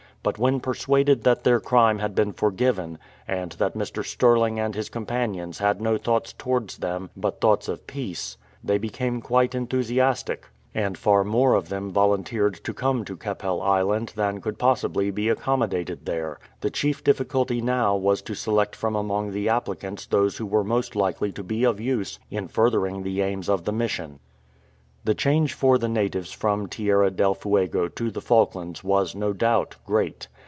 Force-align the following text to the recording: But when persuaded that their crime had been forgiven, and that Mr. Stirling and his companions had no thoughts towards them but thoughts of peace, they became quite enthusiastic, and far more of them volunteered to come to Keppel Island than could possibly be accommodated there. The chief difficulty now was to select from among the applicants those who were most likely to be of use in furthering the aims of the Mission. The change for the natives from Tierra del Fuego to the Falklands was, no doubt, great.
But 0.23 0.37
when 0.37 0.59
persuaded 0.59 1.23
that 1.23 1.43
their 1.43 1.59
crime 1.59 1.97
had 1.97 2.13
been 2.13 2.31
forgiven, 2.31 2.99
and 3.27 3.53
that 3.53 3.73
Mr. 3.73 4.05
Stirling 4.05 4.59
and 4.59 4.75
his 4.75 4.87
companions 4.87 5.57
had 5.57 5.81
no 5.81 5.97
thoughts 5.97 6.31
towards 6.31 6.77
them 6.77 7.09
but 7.17 7.41
thoughts 7.41 7.67
of 7.67 7.87
peace, 7.87 8.37
they 8.63 8.77
became 8.77 9.19
quite 9.19 9.55
enthusiastic, 9.55 10.45
and 10.75 10.95
far 10.95 11.23
more 11.23 11.55
of 11.55 11.69
them 11.69 11.89
volunteered 11.89 12.53
to 12.63 12.71
come 12.71 13.03
to 13.05 13.17
Keppel 13.17 13.63
Island 13.63 14.13
than 14.15 14.41
could 14.41 14.59
possibly 14.59 15.09
be 15.09 15.27
accommodated 15.27 16.05
there. 16.05 16.37
The 16.59 16.69
chief 16.69 17.03
difficulty 17.03 17.59
now 17.59 17.95
was 17.95 18.21
to 18.21 18.35
select 18.35 18.75
from 18.75 18.95
among 18.95 19.31
the 19.31 19.49
applicants 19.49 20.05
those 20.05 20.37
who 20.37 20.45
were 20.45 20.63
most 20.63 20.95
likely 20.95 21.31
to 21.31 21.41
be 21.41 21.63
of 21.63 21.79
use 21.81 22.19
in 22.29 22.47
furthering 22.47 23.01
the 23.01 23.21
aims 23.21 23.49
of 23.49 23.63
the 23.65 23.73
Mission. 23.73 24.19
The 25.03 25.15
change 25.15 25.55
for 25.55 25.79
the 25.79 25.89
natives 25.89 26.31
from 26.31 26.67
Tierra 26.67 27.09
del 27.09 27.33
Fuego 27.33 27.87
to 27.87 28.11
the 28.11 28.21
Falklands 28.21 28.83
was, 28.83 29.15
no 29.15 29.33
doubt, 29.33 29.77
great. 29.87 30.27